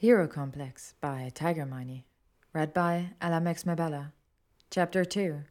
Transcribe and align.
Hero 0.00 0.26
Complex 0.26 0.94
by 1.02 1.30
Tygermine. 1.34 2.04
Read 2.54 2.72
by 2.72 3.10
Alamex 3.20 3.66
Mabella. 3.66 4.12
Chapter 4.70 5.04
2 5.04 5.42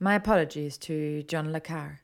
My 0.00 0.16
apologies 0.16 0.76
to 0.78 1.22
John 1.22 1.52
Le 1.52 1.60
Carre. 1.60 2.00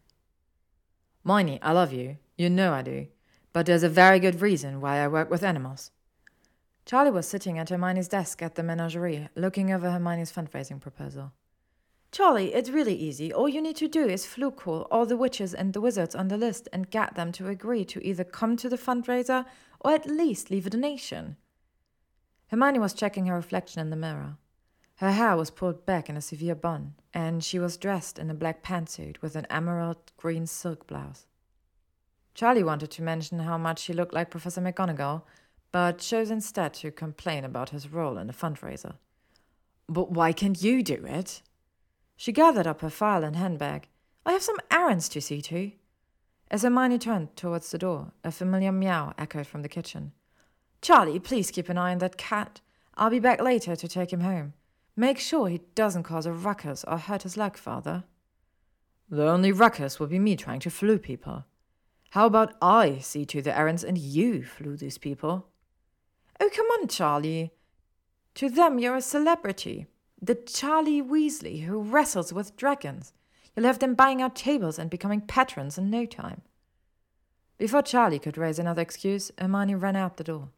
'Mione, 1.26 1.58
I 1.60 1.72
love 1.72 1.92
you. 1.92 2.18
You 2.38 2.48
know 2.48 2.72
I 2.72 2.82
do. 2.82 3.08
But 3.52 3.66
there's 3.66 3.82
a 3.82 3.88
very 3.88 4.20
good 4.20 4.40
reason 4.40 4.80
why 4.80 4.98
I 4.98 5.08
work 5.08 5.30
with 5.30 5.42
animals. 5.42 5.90
Charlie 6.86 7.10
was 7.10 7.26
sitting 7.26 7.58
at 7.58 7.70
Hermione's 7.70 8.06
desk 8.06 8.40
at 8.40 8.54
the 8.54 8.62
menagerie, 8.62 9.28
looking 9.34 9.72
over 9.72 9.90
Hermione's 9.90 10.30
fundraising 10.30 10.80
proposal. 10.80 11.32
Charlie, 12.12 12.54
it's 12.54 12.70
really 12.70 12.94
easy. 12.94 13.32
All 13.32 13.48
you 13.48 13.60
need 13.60 13.74
to 13.78 13.88
do 13.88 14.06
is 14.06 14.26
Floo 14.26 14.54
call 14.54 14.82
all 14.92 15.06
the 15.06 15.16
witches 15.16 15.52
and 15.52 15.72
the 15.72 15.80
wizards 15.80 16.14
on 16.14 16.28
the 16.28 16.38
list 16.38 16.68
and 16.72 16.88
get 16.88 17.16
them 17.16 17.32
to 17.32 17.48
agree 17.48 17.84
to 17.86 18.06
either 18.06 18.22
come 18.22 18.56
to 18.58 18.68
the 18.68 18.78
fundraiser 18.78 19.44
or 19.80 19.90
at 19.90 20.06
least 20.06 20.52
leave 20.52 20.68
a 20.68 20.70
donation. 20.70 21.36
Hermione 22.50 22.80
was 22.80 22.94
checking 22.94 23.26
her 23.26 23.36
reflection 23.36 23.80
in 23.80 23.90
the 23.90 23.96
mirror. 23.96 24.36
Her 24.96 25.12
hair 25.12 25.36
was 25.36 25.52
pulled 25.52 25.86
back 25.86 26.08
in 26.08 26.16
a 26.16 26.20
severe 26.20 26.56
bun, 26.56 26.94
and 27.14 27.44
she 27.44 27.60
was 27.60 27.76
dressed 27.76 28.18
in 28.18 28.28
a 28.28 28.34
black 28.34 28.64
pantsuit 28.64 29.22
with 29.22 29.36
an 29.36 29.46
emerald 29.48 29.98
green 30.16 30.48
silk 30.48 30.88
blouse. 30.88 31.26
Charlie 32.34 32.64
wanted 32.64 32.90
to 32.90 33.02
mention 33.02 33.38
how 33.38 33.56
much 33.56 33.78
she 33.78 33.92
looked 33.92 34.12
like 34.12 34.30
Professor 34.30 34.60
McGonagall, 34.60 35.22
but 35.70 35.98
chose 35.98 36.28
instead 36.28 36.74
to 36.74 36.90
complain 36.90 37.44
about 37.44 37.70
his 37.70 37.92
role 37.92 38.18
in 38.18 38.26
the 38.26 38.32
fundraiser. 38.32 38.94
But 39.88 40.10
why 40.10 40.32
can't 40.32 40.60
you 40.60 40.82
do 40.82 41.04
it? 41.06 41.42
She 42.16 42.32
gathered 42.32 42.66
up 42.66 42.80
her 42.80 42.90
file 42.90 43.22
and 43.22 43.36
handbag. 43.36 43.88
I 44.26 44.32
have 44.32 44.42
some 44.42 44.58
errands 44.72 45.08
to 45.10 45.20
see 45.20 45.40
to. 45.42 45.70
As 46.50 46.62
Hermione 46.62 46.98
turned 46.98 47.36
towards 47.36 47.70
the 47.70 47.78
door, 47.78 48.10
a 48.24 48.32
familiar 48.32 48.72
meow 48.72 49.14
echoed 49.16 49.46
from 49.46 49.62
the 49.62 49.68
kitchen. 49.68 50.12
Charlie, 50.82 51.18
please 51.18 51.50
keep 51.50 51.68
an 51.68 51.78
eye 51.78 51.92
on 51.92 51.98
that 51.98 52.16
cat. 52.16 52.60
I'll 52.94 53.10
be 53.10 53.18
back 53.18 53.40
later 53.40 53.76
to 53.76 53.88
take 53.88 54.12
him 54.12 54.20
home. 54.20 54.54
Make 54.96 55.18
sure 55.18 55.48
he 55.48 55.60
doesn't 55.74 56.02
cause 56.04 56.26
a 56.26 56.32
ruckus 56.32 56.84
or 56.84 56.98
hurt 56.98 57.22
his 57.22 57.36
leg, 57.36 57.56
father. 57.56 58.04
The 59.08 59.28
only 59.28 59.52
ruckus 59.52 59.98
will 59.98 60.06
be 60.06 60.18
me 60.18 60.36
trying 60.36 60.60
to 60.60 60.70
Floo 60.70 61.00
people. 61.00 61.44
How 62.10 62.26
about 62.26 62.54
I 62.60 62.98
see 62.98 63.24
to 63.26 63.42
the 63.42 63.56
errands 63.56 63.84
and 63.84 63.98
you 63.98 64.42
Floo 64.42 64.78
these 64.78 64.98
people? 64.98 65.48
Oh, 66.40 66.50
come 66.54 66.66
on, 66.66 66.88
Charlie. 66.88 67.52
To 68.34 68.48
them, 68.48 68.78
you're 68.78 68.96
a 68.96 69.02
celebrity. 69.02 69.86
The 70.20 70.34
Charlie 70.34 71.02
Weasley 71.02 71.64
who 71.64 71.82
wrestles 71.82 72.32
with 72.32 72.56
dragons. 72.56 73.12
You'll 73.54 73.66
have 73.66 73.78
them 73.78 73.94
buying 73.94 74.22
out 74.22 74.36
tables 74.36 74.78
and 74.78 74.90
becoming 74.90 75.20
patrons 75.20 75.76
in 75.76 75.90
no 75.90 76.06
time. 76.06 76.42
Before 77.58 77.82
Charlie 77.82 78.18
could 78.18 78.38
raise 78.38 78.58
another 78.58 78.82
excuse, 78.82 79.30
Hermione 79.38 79.74
ran 79.74 79.96
out 79.96 80.16
the 80.16 80.24
door. 80.24 80.48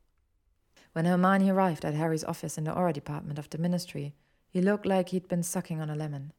When 0.92 1.06
Hermione 1.06 1.50
arrived 1.50 1.84
at 1.84 1.94
Harry's 1.94 2.24
office 2.24 2.58
in 2.58 2.64
the 2.64 2.72
Auror 2.72 2.92
department 2.92 3.38
of 3.38 3.48
the 3.48 3.58
Ministry, 3.58 4.14
he 4.50 4.60
looked 4.60 4.84
like 4.84 5.08
he'd 5.08 5.28
been 5.28 5.42
sucking 5.42 5.80
on 5.80 5.88
a 5.88 5.94
lemon. 5.94 6.32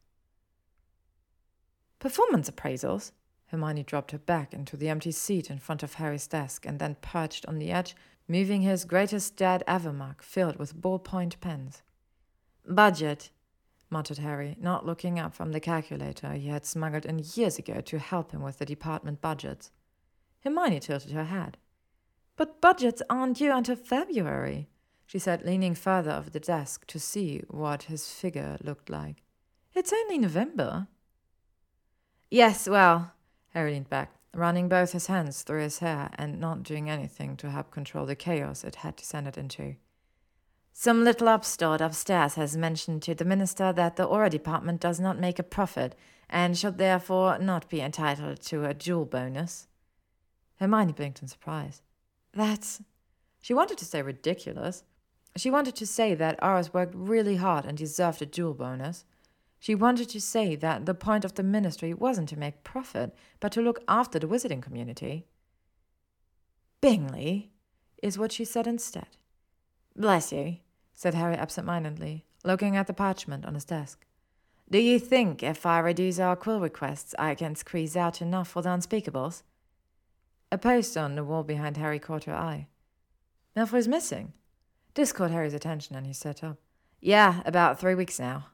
Performance 1.99 2.49
appraisals? 2.49 3.11
Hermione 3.47 3.83
dropped 3.83 4.11
her 4.11 4.17
back 4.17 4.53
into 4.53 4.77
the 4.77 4.89
empty 4.89 5.11
seat 5.11 5.49
in 5.49 5.57
front 5.57 5.83
of 5.83 5.95
Harry's 5.95 6.27
desk 6.27 6.65
and 6.65 6.79
then 6.79 6.97
perched 7.01 7.45
on 7.47 7.57
the 7.59 7.71
edge, 7.71 7.95
moving 8.27 8.61
his 8.61 8.85
greatest 8.85 9.35
dad 9.35 9.63
ever 9.67 9.93
mug 9.93 10.21
filled 10.21 10.57
with 10.57 10.79
ballpoint 10.79 11.39
pens. 11.39 11.81
Budget, 12.67 13.31
muttered 13.89 14.17
Harry, 14.19 14.55
not 14.59 14.85
looking 14.85 15.19
up 15.19 15.33
from 15.33 15.51
the 15.51 15.59
calculator 15.59 16.33
he 16.33 16.47
had 16.47 16.65
smuggled 16.65 17.05
in 17.05 17.23
years 17.35 17.57
ago 17.57 17.81
to 17.81 17.99
help 17.99 18.31
him 18.31 18.41
with 18.41 18.59
the 18.59 18.65
department 18.65 19.21
budgets. 19.21 19.71
Hermione 20.43 20.79
tilted 20.79 21.11
her 21.11 21.25
head. 21.25 21.57
But 22.35 22.61
budgets 22.61 23.01
aren't 23.09 23.37
due 23.37 23.53
until 23.53 23.75
February, 23.75 24.69
she 25.05 25.19
said, 25.19 25.45
leaning 25.45 25.75
further 25.75 26.11
over 26.11 26.29
the 26.29 26.39
desk 26.39 26.87
to 26.87 26.99
see 26.99 27.43
what 27.47 27.83
his 27.83 28.09
figure 28.09 28.57
looked 28.63 28.89
like. 28.89 29.23
It's 29.75 29.93
only 29.93 30.17
November. 30.17 30.87
Yes, 32.31 32.67
well, 32.67 33.11
Harry 33.49 33.73
leaned 33.73 33.89
back, 33.89 34.15
running 34.33 34.67
both 34.67 34.93
his 34.93 35.07
hands 35.07 35.43
through 35.43 35.61
his 35.61 35.79
hair 35.79 36.09
and 36.15 36.39
not 36.39 36.63
doing 36.63 36.89
anything 36.89 37.37
to 37.37 37.51
help 37.51 37.69
control 37.69 38.05
the 38.05 38.15
chaos 38.15 38.63
it 38.63 38.77
had 38.77 38.95
descended 38.95 39.37
into. 39.37 39.75
Some 40.75 41.03
little 41.03 41.29
upstart 41.29 41.81
upstairs 41.81 42.33
has 42.33 42.57
mentioned 42.57 43.03
to 43.03 43.13
the 43.13 43.25
minister 43.25 43.71
that 43.73 43.95
the 43.95 44.07
Auror 44.07 44.31
department 44.31 44.81
does 44.81 44.99
not 44.99 45.19
make 45.19 45.37
a 45.37 45.43
profit 45.43 45.95
and 46.27 46.57
should 46.57 46.79
therefore 46.79 47.37
not 47.37 47.69
be 47.69 47.79
entitled 47.79 48.41
to 48.41 48.65
a 48.65 48.75
Yule 48.83 49.05
bonus. 49.05 49.67
Hermione 50.55 50.93
blinked 50.93 51.21
in 51.21 51.27
surprise. 51.27 51.83
That's. 52.33 52.81
She 53.41 53.53
wanted 53.53 53.77
to 53.77 53.85
say 53.85 54.01
ridiculous. 54.01 54.83
She 55.35 55.51
wanted 55.51 55.75
to 55.75 55.87
say 55.87 56.15
that 56.15 56.39
Aurors 56.41 56.73
worked 56.73 56.95
really 56.95 57.37
hard 57.37 57.65
and 57.65 57.77
deserved 57.77 58.21
a 58.21 58.29
Yule 58.33 58.53
bonus. 58.53 59.05
She 59.59 59.75
wanted 59.75 60.09
to 60.09 60.21
say 60.21 60.55
that 60.57 60.85
the 60.85 60.93
point 60.93 61.25
of 61.25 61.35
the 61.35 61.43
ministry 61.43 61.93
wasn't 61.93 62.29
to 62.29 62.39
make 62.39 62.63
profit, 62.63 63.15
but 63.39 63.51
to 63.53 63.61
look 63.61 63.79
after 63.87 64.19
the 64.19 64.27
wizarding 64.27 64.61
community. 64.61 65.25
Bingley, 66.81 67.53
is 68.03 68.19
what 68.19 68.33
she 68.33 68.45
said 68.45 68.67
instead. 68.67 69.07
Bless 69.95 70.31
you, 70.33 70.57
said 70.93 71.13
Harry 71.15 71.35
absent 71.35 71.65
mindedly, 71.65 72.25
looking 72.43 72.75
at 72.75 72.85
the 72.85 72.93
parchment 72.93 73.45
on 73.45 73.53
his 73.55 73.65
desk. 73.65 74.05
Do 74.69 74.77
you 74.77 74.99
think 74.99 75.41
if 75.41 75.65
I 75.65 75.79
reduce 75.79 76.19
our 76.19 76.35
quill 76.35 76.59
requests, 76.59 77.15
I 77.17 77.33
can 77.35 77.55
squeeze 77.55 77.95
out 77.95 78.21
enough 78.21 78.49
for 78.49 78.61
the 78.61 78.69
unspeakables? 78.69 79.43
A 80.53 80.57
poster 80.59 80.99
on 80.99 81.15
the 81.15 81.23
wall 81.23 81.41
behind 81.41 81.77
Harry 81.77 81.97
caught 81.97 82.25
her 82.25 82.35
eye. 82.35 82.67
Malfoy's 83.55 83.87
missing. 83.87 84.33
This 84.93 85.11
caught 85.11 85.31
Harry's 85.31 85.55
attention 85.55 85.95
and 85.95 86.05
he 86.05 86.13
sat 86.13 86.43
up. 86.43 86.59
Yeah, 87.01 87.41
about 87.43 87.79
three 87.79 87.95
weeks 87.95 88.19
now. 88.19 88.49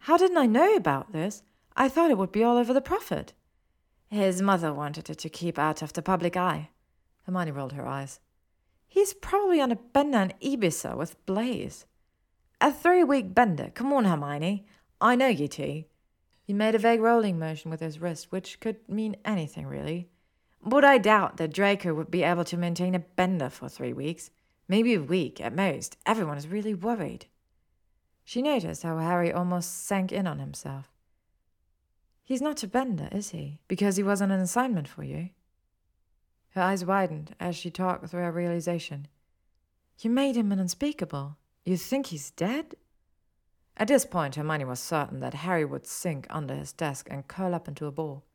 How 0.00 0.16
didn't 0.16 0.38
I 0.38 0.46
know 0.46 0.74
about 0.74 1.12
this? 1.12 1.44
I 1.76 1.88
thought 1.88 2.10
it 2.10 2.18
would 2.18 2.32
be 2.32 2.42
all 2.42 2.56
over 2.58 2.74
the 2.74 2.80
prophet. 2.80 3.32
His 4.10 4.42
mother 4.42 4.74
wanted 4.74 5.08
it 5.08 5.18
to 5.18 5.28
keep 5.28 5.56
out 5.56 5.82
of 5.82 5.92
the 5.92 6.02
public 6.02 6.36
eye. 6.36 6.70
Hermione 7.26 7.52
rolled 7.52 7.74
her 7.74 7.86
eyes. 7.86 8.18
He's 8.88 9.14
probably 9.14 9.60
on 9.60 9.70
a 9.70 9.76
bender 9.76 10.18
in 10.18 10.32
Ibiza 10.58 10.96
with 10.96 11.24
Blaise. 11.26 11.86
A 12.60 12.72
three 12.72 13.04
week 13.04 13.36
bender. 13.36 13.70
Come 13.72 13.92
on, 13.92 14.04
Hermione. 14.04 14.66
I 15.00 15.14
know 15.14 15.28
you 15.28 15.46
two. 15.46 15.84
He 16.42 16.52
made 16.52 16.74
a 16.74 16.78
vague 16.78 17.00
rolling 17.00 17.38
motion 17.38 17.70
with 17.70 17.78
his 17.78 18.00
wrist, 18.00 18.32
which 18.32 18.58
could 18.58 18.78
mean 18.88 19.14
anything, 19.24 19.64
really. 19.64 20.08
But 20.68 20.84
I 20.84 20.98
doubt 20.98 21.38
that 21.38 21.54
Draco 21.54 21.94
would 21.94 22.10
be 22.10 22.22
able 22.22 22.44
to 22.44 22.56
maintain 22.58 22.94
a 22.94 22.98
bender 22.98 23.48
for 23.48 23.70
three 23.70 23.94
weeks. 23.94 24.30
Maybe 24.68 24.92
a 24.92 25.00
week 25.00 25.40
at 25.40 25.56
most. 25.56 25.96
Everyone 26.04 26.36
is 26.36 26.46
really 26.46 26.74
worried. 26.74 27.24
She 28.22 28.42
noticed 28.42 28.82
how 28.82 28.98
Harry 28.98 29.32
almost 29.32 29.86
sank 29.86 30.12
in 30.12 30.26
on 30.26 30.40
himself. 30.40 30.92
He's 32.22 32.42
not 32.42 32.62
a 32.62 32.68
bender, 32.68 33.08
is 33.10 33.30
he? 33.30 33.60
Because 33.66 33.96
he 33.96 34.02
was 34.02 34.20
on 34.20 34.30
an 34.30 34.40
assignment 34.40 34.88
for 34.88 35.02
you? 35.02 35.30
Her 36.50 36.60
eyes 36.60 36.84
widened 36.84 37.34
as 37.40 37.56
she 37.56 37.70
talked 37.70 38.06
through 38.06 38.20
her 38.20 38.30
realization. 38.32 39.08
You 40.00 40.10
made 40.10 40.36
him 40.36 40.52
an 40.52 40.58
unspeakable. 40.58 41.38
You 41.64 41.78
think 41.78 42.08
he's 42.08 42.30
dead? 42.32 42.74
At 43.78 43.88
this 43.88 44.04
point, 44.04 44.34
Hermione 44.34 44.66
was 44.66 44.80
certain 44.80 45.20
that 45.20 45.32
Harry 45.32 45.64
would 45.64 45.86
sink 45.86 46.26
under 46.28 46.54
his 46.54 46.74
desk 46.74 47.08
and 47.10 47.26
curl 47.26 47.54
up 47.54 47.68
into 47.68 47.86
a 47.86 47.90
ball. 47.90 48.26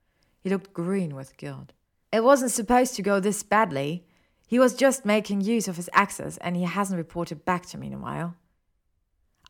He 0.41 0.49
looked 0.49 0.73
green 0.73 1.16
with 1.16 1.38
guilt. 1.38 1.73
It 2.13 2.24
wasn't 2.24 2.51
supposed 2.51 2.94
to 2.96 3.01
go 3.01 3.19
this 3.19 3.41
badly. 3.41 4.06
He 4.46 4.59
was 4.59 4.75
just 4.75 5.03
making 5.03 5.41
use 5.41 5.68
of 5.68 5.78
his 5.78 5.90
access, 5.94 6.38
and 6.38 6.56
he 6.56 6.62
hasn't 6.62 7.00
reported 7.00 7.44
back 7.44 7.66
to 7.66 7.78
me 7.79 7.88
in 7.88 7.94
a 7.94 7.97
while. 7.97 8.35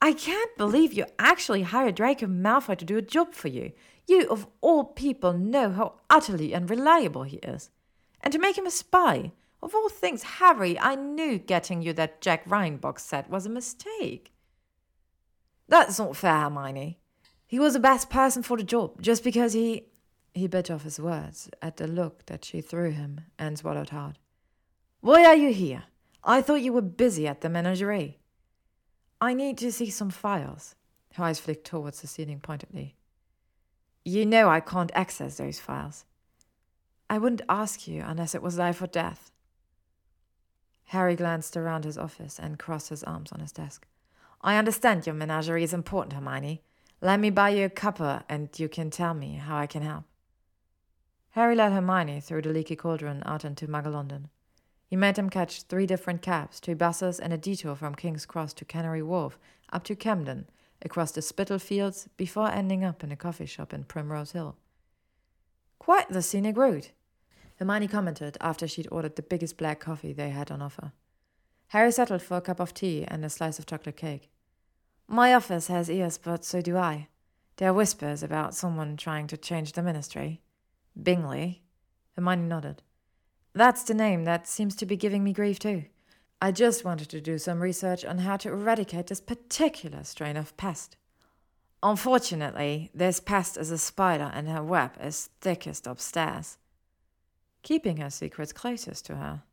I 0.02 0.14
can't 0.14 0.58
believe 0.58 0.94
you 0.94 1.06
actually 1.20 1.64
hired 1.64 1.96
Draco 1.96 2.26
Malfoy 2.26 2.78
to 2.78 2.86
do 2.86 2.96
a 2.96 3.02
job 3.02 3.34
for 3.34 3.50
you. 3.50 3.74
You, 4.08 4.30
of 4.30 4.48
all 4.62 4.86
people, 4.86 5.34
know 5.34 5.72
how 5.72 5.96
utterly 6.10 6.56
unreliable 6.56 7.24
he 7.24 7.38
is. 7.38 7.70
And 8.22 8.32
to 8.32 8.40
make 8.40 8.58
him 8.58 8.66
a 8.66 8.72
spy. 8.72 9.34
Of 9.62 9.76
all 9.76 9.90
things, 9.90 10.24
Harry, 10.24 10.80
I 10.80 10.96
knew 10.96 11.40
getting 11.40 11.82
you 11.82 11.92
that 11.94 12.22
Jack 12.22 12.44
Ryan 12.46 12.78
box 12.78 13.04
set 13.04 13.30
was 13.30 13.46
a 13.46 13.50
mistake. 13.50 14.32
That's 15.68 16.00
not 16.00 16.16
fair, 16.16 16.40
Hermione. 16.40 16.98
He 17.46 17.60
was 17.60 17.74
the 17.74 17.80
best 17.82 18.10
person 18.10 18.42
for 18.42 18.56
the 18.56 18.64
job, 18.64 19.02
just 19.02 19.22
because 19.22 19.52
he. 19.52 19.88
He 20.34 20.48
bit 20.48 20.72
off 20.72 20.84
his 20.84 21.00
words 21.00 21.50
at 21.62 21.78
the 21.78 21.88
look 21.88 22.26
that 22.26 22.44
she 22.44 22.62
threw 22.62 22.92
him 22.92 23.22
and 23.38 23.58
swallowed 23.58 23.90
hard. 23.90 24.18
Why 25.02 25.26
are 25.26 25.36
you 25.36 25.54
here? 25.54 25.84
I 26.24 26.42
thought 26.42 26.62
you 26.62 26.74
were 26.74 26.82
busy 26.82 27.28
at 27.28 27.42
the 27.42 27.50
menagerie. 27.50 28.20
I 29.22 29.34
need 29.34 29.58
to 29.60 29.72
see 29.72 29.90
some 29.90 30.10
files. 30.10 30.76
Her 31.14 31.26
eyes 31.26 31.40
flicked 31.40 31.66
towards 31.66 32.02
the 32.02 32.08
ceiling 32.08 32.40
pointedly. 32.40 32.96
You 34.04 34.26
know 34.26 34.50
I 34.50 34.60
can't 34.60 34.92
access 34.96 35.38
those 35.38 35.60
files. 35.60 36.06
I 37.10 37.20
wouldn't 37.20 37.42
ask 37.48 37.88
you 37.88 38.04
unless 38.06 38.34
it 38.34 38.42
was 38.42 38.58
life 38.58 38.82
or 38.82 38.88
death. 38.88 39.32
Harry 40.86 41.16
glanced 41.16 41.56
around 41.56 41.86
his 41.86 41.98
office 41.98 42.40
and 42.40 42.60
crossed 42.60 42.90
his 42.90 43.04
arms 43.04 43.32
on 43.32 43.40
his 43.40 43.52
desk. 43.52 43.88
I 44.42 44.58
understand 44.58 45.06
your 45.06 45.16
menagerie 45.16 45.64
is 45.64 45.74
important, 45.74 46.14
Hermione. 46.14 46.64
Let 47.02 47.20
me 47.20 47.30
buy 47.30 47.50
you 47.50 47.66
a 47.66 47.70
cuppa 47.70 48.24
and 48.28 48.50
you 48.58 48.68
can 48.68 48.90
tell 48.90 49.14
me 49.14 49.36
how 49.36 49.58
I 49.58 49.68
can 49.68 49.84
help. 49.84 50.06
Harry 51.34 51.56
led 51.56 51.72
Hermione 51.72 52.22
through 52.22 52.44
the 52.44 52.50
leaky 52.50 52.76
cauldron 52.76 53.24
out 53.26 53.44
into 53.44 53.68
Muggle 53.68 54.30
He 54.86 54.96
made 54.96 55.16
them 55.16 55.32
catch 55.32 55.64
three 55.64 55.88
different 55.88 56.22
cabs, 56.22 56.60
two 56.60 56.76
buses, 56.76 57.20
and 57.20 57.34
a 57.34 57.40
detour 57.40 57.74
from 57.74 57.96
King's 57.96 58.28
Cross 58.28 58.54
to 58.56 58.66
Canary 58.66 59.02
Wharf, 59.02 59.40
up 59.72 59.84
to 59.86 59.96
Camden, 59.96 60.48
across 60.84 61.12
the 61.12 61.24
Spitalfields, 61.24 62.08
before 62.18 62.52
ending 62.52 62.84
up 62.84 63.04
in 63.04 63.12
a 63.12 63.16
coffee 63.16 63.48
shop 63.48 63.74
in 63.74 63.84
Primrose 63.84 64.34
Hill. 64.34 64.58
Quite 65.80 66.10
the 66.10 66.22
scenic 66.22 66.56
route, 66.56 66.92
Hermione 67.58 67.88
commented 67.88 68.38
after 68.40 68.68
she'd 68.68 68.88
ordered 68.92 69.16
the 69.16 69.24
biggest 69.24 69.58
black 69.58 69.80
coffee 69.80 70.14
they 70.14 70.30
had 70.30 70.52
on 70.52 70.62
offer. 70.62 70.92
Harry 71.70 71.92
settled 71.92 72.22
for 72.22 72.38
a 72.38 72.42
cup 72.42 72.60
of 72.60 72.76
tea 72.76 73.06
and 73.08 73.26
a 73.26 73.30
slice 73.32 73.58
of 73.58 73.66
chocolate 73.66 73.98
cake. 73.98 74.30
My 75.08 75.34
office 75.34 75.66
has 75.66 75.90
ears, 75.90 76.20
but 76.20 76.46
so 76.46 76.62
do 76.62 76.78
I. 76.78 77.08
There 77.58 77.72
are 77.72 77.74
whispers 77.74 78.22
about 78.22 78.54
someone 78.54 78.98
trying 78.98 79.26
to 79.26 79.38
change 79.38 79.72
the 79.72 79.82
ministry. 79.82 80.43
Bingley. 81.02 81.64
Hermione 82.16 82.44
nodded. 82.44 82.84
That's 83.54 83.84
the 83.84 83.94
name 83.94 84.26
that 84.26 84.48
seems 84.48 84.76
to 84.78 84.86
be 84.86 84.98
giving 84.98 85.24
me 85.24 85.34
grief 85.34 85.60
too. 85.60 85.86
I 86.42 86.52
just 86.52 86.84
wanted 86.84 87.10
to 87.10 87.22
do 87.22 87.38
some 87.38 87.62
research 87.62 88.04
on 88.04 88.20
how 88.20 88.38
to 88.38 88.50
eradicate 88.50 89.08
this 89.08 89.22
particular 89.22 90.04
strain 90.04 90.36
of 90.36 90.56
pest. 90.58 90.98
Unfortunately, 91.82 92.92
this 92.94 93.20
pest 93.20 93.58
is 93.58 93.72
a 93.72 93.78
spider 93.78 94.32
and 94.34 94.48
her 94.48 94.64
web 94.64 94.92
is 95.02 95.30
thickest 95.42 95.88
upstairs. 95.88 96.58
Keeping 97.62 97.98
her 97.98 98.10
secrets 98.10 98.54
closest 98.54 99.06
to 99.06 99.16
her. 99.16 99.44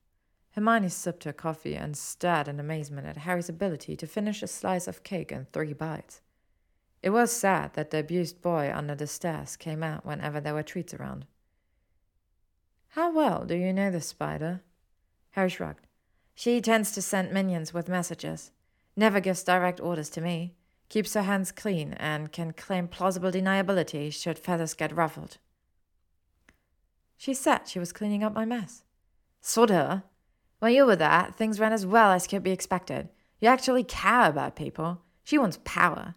Hermione 0.53 0.89
sipped 0.89 1.25
her 1.25 1.33
coffee 1.33 1.77
and 1.77 1.97
stared 1.97 2.49
in 2.49 2.59
amazement 2.59 3.07
at 3.07 3.19
Harry's 3.19 3.49
ability 3.49 3.97
to 3.97 4.07
finish 4.07 4.43
a 4.43 4.49
slice 4.49 4.89
of 4.89 5.05
cake 5.05 5.31
in 5.31 5.47
three 5.53 5.73
bites. 5.73 6.23
It 7.03 7.11
was 7.11 7.33
sad 7.33 7.75
that 7.75 7.91
the 7.91 7.99
abused 7.99 8.43
boy 8.43 8.71
under 8.75 8.95
the 8.95 9.07
stairs 9.07 9.57
came 9.57 9.83
out 9.83 10.05
whenever 10.05 10.41
there 10.41 10.55
were 10.55 10.63
treats 10.63 10.93
around. 10.93 11.25
How 12.89 13.13
well 13.13 13.45
do 13.45 13.55
you 13.55 13.73
know 13.73 13.91
the 13.91 14.01
spider? 14.01 14.63
Harry 15.31 15.49
shrugged. 15.49 15.87
She 16.35 16.61
tends 16.61 16.93
to 16.93 17.03
send 17.03 17.33
minions 17.33 17.73
with 17.73 17.89
messages, 17.89 18.51
never 18.97 19.21
gives 19.21 19.45
direct 19.45 19.81
orders 19.81 20.11
to 20.11 20.21
me, 20.21 20.55
keeps 20.89 21.15
her 21.15 21.23
hands 21.23 21.53
clean, 21.53 21.93
and 21.95 22.33
can 22.33 22.53
claim 22.53 22.89
plausible 22.89 23.31
deniability 23.31 24.13
should 24.13 24.39
feathers 24.39 24.75
get 24.75 24.95
ruffled. 24.95 25.39
She 27.17 27.35
said 27.35 27.69
she 27.69 27.79
was 27.79 27.93
cleaning 27.93 28.25
up 28.25 28.35
my 28.35 28.45
mess. 28.45 28.83
Sort 29.41 29.71
her. 29.71 30.05
When 30.59 30.73
you 30.73 30.85
were 30.85 30.97
there, 30.97 31.33
things 31.37 31.61
ran 31.61 31.73
as 31.73 31.87
well 31.87 32.11
as 32.11 32.27
could 32.27 32.43
be 32.43 32.51
expected. 32.51 33.09
You 33.41 33.49
actually 33.49 33.85
care 33.85 34.29
about 34.29 34.57
people. 34.57 35.03
She 35.23 35.39
wants 35.39 35.61
power. 35.65 36.15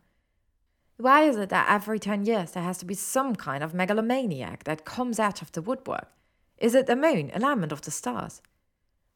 Why 0.97 1.23
is 1.23 1.37
it 1.37 1.49
that 1.49 1.69
every 1.69 1.99
ten 1.99 2.25
years 2.25 2.51
there 2.51 2.63
has 2.63 2.77
to 2.79 2.85
be 2.85 2.93
some 2.93 3.35
kind 3.35 3.63
of 3.63 3.73
megalomaniac 3.73 4.63
that 4.65 4.85
comes 4.85 5.19
out 5.19 5.41
of 5.41 5.51
the 5.51 5.61
woodwork? 5.61 6.09
Is 6.57 6.75
it 6.75 6.85
the 6.85 6.95
moon, 6.95 7.31
alignment 7.33 7.71
of 7.71 7.81
the 7.81 7.91
stars? 7.91 8.41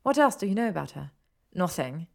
What 0.03 0.18
else 0.18 0.35
do 0.35 0.47
you 0.47 0.56
know 0.56 0.69
about 0.69 0.91
her? 0.91 1.12
Nothing. 1.53 2.07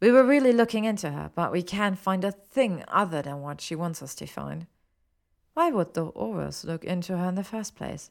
We 0.00 0.10
were 0.10 0.24
really 0.24 0.52
looking 0.52 0.84
into 0.84 1.10
her, 1.10 1.30
but 1.34 1.52
we 1.52 1.62
can't 1.62 1.98
find 1.98 2.24
a 2.24 2.32
thing 2.32 2.84
other 2.88 3.22
than 3.22 3.40
what 3.40 3.60
she 3.60 3.74
wants 3.74 4.02
us 4.02 4.14
to 4.16 4.26
find. 4.26 4.66
Why 5.54 5.70
would 5.70 5.94
the 5.94 6.12
Aurors 6.12 6.64
look 6.64 6.84
into 6.84 7.16
her 7.16 7.28
in 7.28 7.34
the 7.34 7.44
first 7.44 7.76
place? 7.76 8.10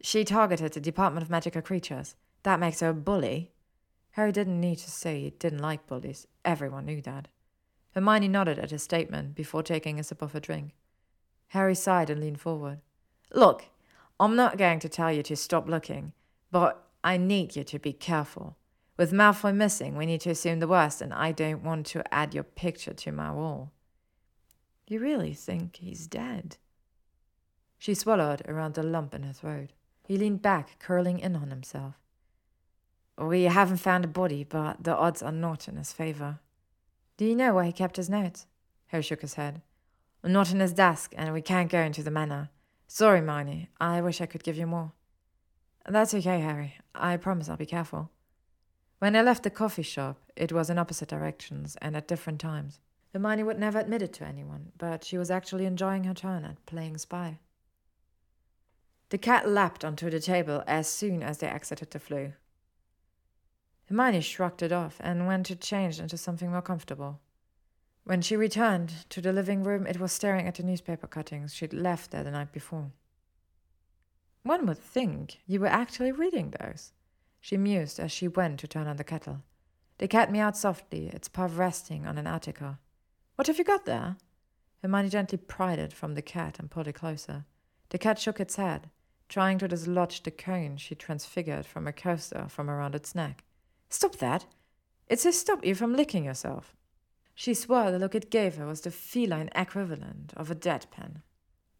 She 0.00 0.24
targeted 0.24 0.72
the 0.72 0.80
Department 0.80 1.22
of 1.22 1.30
Magical 1.30 1.60
Creatures. 1.60 2.14
That 2.44 2.60
makes 2.60 2.80
her 2.80 2.90
a 2.90 2.94
bully. 2.94 3.52
Harry 4.12 4.32
didn't 4.32 4.60
need 4.60 4.78
to 4.78 4.90
say 4.90 5.20
he 5.20 5.30
didn't 5.30 5.58
like 5.58 5.86
bullies. 5.86 6.26
Everyone 6.44 6.86
knew 6.86 7.02
that. 7.02 7.28
Hermione 7.96 8.28
nodded 8.28 8.58
at 8.58 8.72
his 8.72 8.82
statement 8.82 9.34
before 9.34 9.62
taking 9.62 9.98
a 9.98 10.04
sip 10.04 10.20
of 10.20 10.32
her 10.32 10.40
drink. 10.40 10.74
Harry 11.48 11.74
sighed 11.74 12.10
and 12.10 12.20
leaned 12.20 12.38
forward. 12.38 12.80
Look, 13.32 13.70
I'm 14.20 14.36
not 14.36 14.58
going 14.58 14.80
to 14.80 14.88
tell 14.90 15.10
you 15.10 15.22
to 15.22 15.34
stop 15.34 15.66
looking, 15.66 16.12
but 16.50 16.86
I 17.02 17.16
need 17.16 17.56
you 17.56 17.64
to 17.64 17.78
be 17.78 17.94
careful. 17.94 18.58
With 18.98 19.12
Malfoy 19.12 19.54
missing, 19.54 19.96
we 19.96 20.04
need 20.04 20.20
to 20.20 20.30
assume 20.30 20.60
the 20.60 20.68
worst, 20.68 21.00
and 21.00 21.14
I 21.14 21.32
don't 21.32 21.64
want 21.64 21.86
to 21.86 22.14
add 22.14 22.34
your 22.34 22.44
picture 22.44 22.92
to 22.92 23.12
my 23.12 23.32
wall. 23.32 23.72
You 24.86 25.00
really 25.00 25.32
think 25.32 25.76
he's 25.76 26.06
dead? 26.06 26.58
She 27.78 27.94
swallowed 27.94 28.42
around 28.46 28.74
the 28.74 28.82
lump 28.82 29.14
in 29.14 29.22
her 29.22 29.32
throat. 29.32 29.70
He 30.04 30.18
leaned 30.18 30.42
back, 30.42 30.78
curling 30.78 31.18
in 31.18 31.34
on 31.34 31.48
himself. 31.48 31.94
We 33.16 33.44
haven't 33.44 33.78
found 33.78 34.04
a 34.04 34.08
body, 34.08 34.44
but 34.44 34.84
the 34.84 34.94
odds 34.94 35.22
are 35.22 35.32
not 35.32 35.66
in 35.66 35.76
his 35.76 35.94
favor. 35.94 36.40
Do 37.16 37.24
you 37.24 37.34
know 37.34 37.54
where 37.54 37.64
he 37.64 37.72
kept 37.72 37.96
his 37.96 38.10
notes? 38.10 38.46
Harry 38.88 39.02
shook 39.02 39.22
his 39.22 39.34
head. 39.34 39.62
Not 40.22 40.50
in 40.50 40.60
his 40.60 40.72
desk, 40.72 41.14
and 41.16 41.32
we 41.32 41.40
can't 41.40 41.70
go 41.70 41.80
into 41.80 42.02
the 42.02 42.10
manor. 42.10 42.50
Sorry, 42.88 43.20
Marnie. 43.20 43.68
I 43.80 44.00
wish 44.00 44.20
I 44.20 44.26
could 44.26 44.44
give 44.44 44.56
you 44.56 44.66
more. 44.66 44.92
That's 45.88 46.14
okay, 46.14 46.40
Harry. 46.40 46.74
I 46.94 47.16
promise 47.16 47.48
I'll 47.48 47.56
be 47.56 47.66
careful. 47.66 48.10
When 48.98 49.14
I 49.14 49.22
left 49.22 49.44
the 49.44 49.50
coffee 49.50 49.82
shop, 49.82 50.18
it 50.36 50.52
was 50.52 50.68
in 50.68 50.78
opposite 50.78 51.08
directions 51.08 51.76
and 51.80 51.96
at 51.96 52.08
different 52.08 52.40
times. 52.40 52.80
Hermione 53.12 53.44
would 53.44 53.58
never 53.58 53.78
admit 53.78 54.02
it 54.02 54.12
to 54.14 54.24
anyone, 54.24 54.72
but 54.76 55.04
she 55.04 55.16
was 55.16 55.30
actually 55.30 55.64
enjoying 55.64 56.04
her 56.04 56.14
turn 56.14 56.44
at 56.44 56.64
playing 56.66 56.98
spy. 56.98 57.38
The 59.10 59.18
cat 59.18 59.48
leapt 59.48 59.84
onto 59.84 60.10
the 60.10 60.20
table 60.20 60.64
as 60.66 60.88
soon 60.88 61.22
as 61.22 61.38
they 61.38 61.46
exited 61.46 61.92
the 61.92 62.00
Floo. 62.00 62.32
Hermione 63.88 64.20
shrugged 64.20 64.62
it 64.62 64.72
off 64.72 64.96
and 65.00 65.26
went 65.26 65.46
to 65.46 65.56
change 65.56 66.00
into 66.00 66.16
something 66.16 66.50
more 66.50 66.62
comfortable. 66.62 67.20
When 68.04 68.22
she 68.22 68.36
returned 68.36 68.92
to 69.10 69.20
the 69.20 69.32
living 69.32 69.62
room, 69.62 69.86
it 69.86 70.00
was 70.00 70.12
staring 70.12 70.46
at 70.46 70.56
the 70.56 70.62
newspaper 70.62 71.06
cuttings 71.06 71.54
she'd 71.54 71.72
left 71.72 72.10
there 72.10 72.24
the 72.24 72.30
night 72.30 72.52
before. 72.52 72.92
One 74.42 74.66
would 74.66 74.78
think 74.78 75.40
you 75.46 75.60
were 75.60 75.66
actually 75.66 76.12
reading 76.12 76.54
those, 76.60 76.92
she 77.40 77.56
mused 77.56 78.00
as 78.00 78.10
she 78.10 78.28
went 78.28 78.58
to 78.60 78.68
turn 78.68 78.88
on 78.88 78.96
the 78.96 79.04
kettle. 79.04 79.42
The 79.98 80.08
cat 80.08 80.32
meowed 80.32 80.56
softly, 80.56 81.08
its 81.08 81.28
paw 81.28 81.48
resting 81.50 82.06
on 82.06 82.18
an 82.18 82.26
article. 82.26 82.78
What 83.36 83.46
have 83.46 83.58
you 83.58 83.64
got 83.64 83.86
there? 83.86 84.16
Hermione 84.82 85.08
gently 85.08 85.38
pried 85.38 85.78
it 85.78 85.92
from 85.92 86.14
the 86.14 86.22
cat 86.22 86.58
and 86.58 86.70
pulled 86.70 86.88
it 86.88 86.94
closer. 86.94 87.44
The 87.90 87.98
cat 87.98 88.18
shook 88.18 88.40
its 88.40 88.56
head, 88.56 88.90
trying 89.28 89.58
to 89.58 89.68
dislodge 89.68 90.22
the 90.22 90.30
cone 90.30 90.76
she 90.76 90.94
transfigured 90.94 91.66
from 91.66 91.86
a 91.86 91.92
coaster 91.92 92.46
from 92.48 92.68
around 92.68 92.94
its 92.94 93.14
neck. 93.14 93.44
Stop 93.88 94.16
that! 94.16 94.46
It's 95.08 95.22
to 95.22 95.32
stop 95.32 95.64
you 95.64 95.74
from 95.74 95.94
licking 95.94 96.24
yourself. 96.24 96.74
She 97.34 97.54
swore 97.54 97.90
the 97.90 97.98
look 97.98 98.14
it 98.14 98.30
gave 98.30 98.56
her 98.56 98.66
was 98.66 98.80
the 98.80 98.90
feline 98.90 99.50
equivalent 99.54 100.32
of 100.36 100.50
a 100.50 100.54
deadpan. 100.54 101.22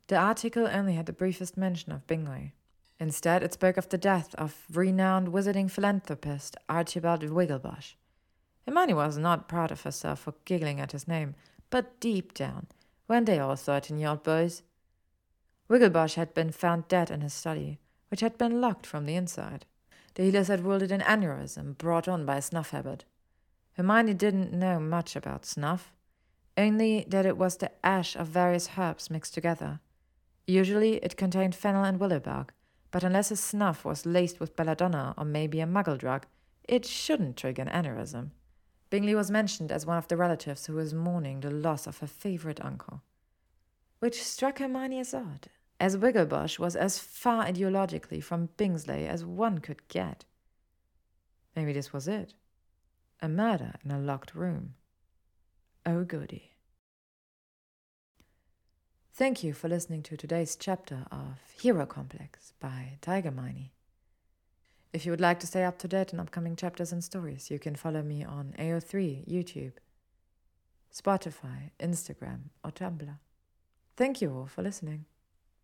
The 0.08 0.16
article 0.16 0.68
only 0.68 0.94
had 0.94 1.06
the 1.06 1.12
briefest 1.12 1.56
mention 1.56 1.92
of 1.92 2.06
Bingley. 2.06 2.52
Instead, 3.00 3.42
it 3.42 3.52
spoke 3.52 3.76
of 3.76 3.88
the 3.88 3.98
death 3.98 4.34
of 4.36 4.64
renowned 4.72 5.28
wizarding 5.28 5.70
philanthropist 5.70 6.56
Archibald 6.68 7.22
Wigglebauche. 7.22 7.94
Hermione 8.66 8.94
was 8.94 9.18
not 9.18 9.48
proud 9.48 9.70
of 9.70 9.82
herself 9.82 10.20
for 10.20 10.34
giggling 10.44 10.80
at 10.80 10.92
his 10.92 11.08
name, 11.08 11.34
but 11.70 12.00
deep 12.00 12.34
down, 12.34 12.68
weren't 13.08 13.26
they 13.26 13.38
all 13.38 13.56
thirteen-year-old 13.56 14.22
boys? 14.22 14.62
Wigglebauche 15.68 16.14
had 16.14 16.34
been 16.34 16.52
found 16.52 16.88
dead 16.88 17.10
in 17.10 17.20
his 17.20 17.34
study, 17.34 17.80
which 18.08 18.20
had 18.20 18.38
been 18.38 18.60
locked 18.60 18.86
from 18.86 19.06
the 19.06 19.16
inside. 19.16 19.66
The 20.16 20.22
healers 20.22 20.48
had 20.48 20.64
it 20.64 20.90
an 20.90 21.02
aneurysm 21.02 21.76
brought 21.76 22.08
on 22.08 22.24
by 22.24 22.38
a 22.38 22.42
snuff 22.42 22.70
habit. 22.70 23.04
Hermione 23.74 24.14
didn't 24.14 24.50
know 24.50 24.80
much 24.80 25.14
about 25.14 25.44
snuff, 25.44 25.92
only 26.56 27.04
that 27.08 27.26
it 27.26 27.36
was 27.36 27.58
the 27.58 27.70
ash 27.84 28.16
of 28.16 28.28
various 28.28 28.70
herbs 28.78 29.10
mixed 29.10 29.34
together. 29.34 29.80
Usually 30.46 30.94
it 31.04 31.18
contained 31.18 31.54
fennel 31.54 31.84
and 31.84 32.00
willow 32.00 32.18
bark, 32.18 32.54
but 32.90 33.04
unless 33.04 33.30
a 33.30 33.36
snuff 33.36 33.84
was 33.84 34.06
laced 34.06 34.40
with 34.40 34.56
belladonna 34.56 35.12
or 35.18 35.26
maybe 35.26 35.60
a 35.60 35.66
muggle 35.66 35.98
drug, 35.98 36.24
it 36.64 36.86
shouldn't 36.86 37.36
trigger 37.36 37.60
an 37.60 37.68
aneurysm. 37.68 38.30
Bingley 38.88 39.14
was 39.14 39.30
mentioned 39.30 39.70
as 39.70 39.84
one 39.84 39.98
of 39.98 40.08
the 40.08 40.16
relatives 40.16 40.64
who 40.64 40.76
was 40.76 40.94
mourning 40.94 41.40
the 41.40 41.50
loss 41.50 41.86
of 41.86 41.98
her 41.98 42.06
favorite 42.06 42.64
uncle. 42.64 43.02
Which 43.98 44.22
struck 44.22 44.60
Hermione 44.60 45.00
as 45.00 45.12
odd, 45.12 45.50
as 45.78 45.96
Wigglebauche 45.96 46.58
was 46.58 46.74
as 46.74 46.98
far 46.98 47.44
ideologically 47.44 48.22
from 48.22 48.48
Bingsley 48.56 49.06
as 49.06 49.24
one 49.24 49.58
could 49.58 49.86
get. 49.88 50.24
Maybe 51.54 51.72
this 51.72 51.92
was 51.92 52.08
it. 52.08 52.34
A 53.20 53.28
murder 53.28 53.74
in 53.84 53.90
a 53.90 53.98
locked 53.98 54.34
room. 54.34 54.74
Oh, 55.84 56.04
goody. 56.04 56.52
Thank 59.12 59.42
you 59.42 59.54
for 59.54 59.68
listening 59.68 60.02
to 60.04 60.16
today's 60.16 60.56
chapter 60.56 61.06
of 61.10 61.38
Hero 61.58 61.86
Complex 61.86 62.52
by 62.60 62.98
Tygermine. 63.00 63.70
If 64.92 65.06
you 65.06 65.12
would 65.12 65.20
like 65.20 65.40
to 65.40 65.46
stay 65.46 65.64
up 65.64 65.78
to 65.78 65.88
date 65.88 66.12
on 66.12 66.20
upcoming 66.20 66.56
chapters 66.56 66.92
and 66.92 67.02
stories, 67.02 67.50
you 67.50 67.58
can 67.58 67.76
follow 67.76 68.02
me 68.02 68.24
on 68.24 68.54
AO3, 68.58 69.26
YouTube, 69.26 69.72
Spotify, 70.94 71.70
Instagram, 71.80 72.50
or 72.64 72.70
Tumblr. 72.70 73.18
Thank 73.96 74.20
you 74.20 74.34
all 74.34 74.46
for 74.46 74.62
listening. 74.62 75.06